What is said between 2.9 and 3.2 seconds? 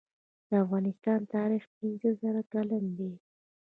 دی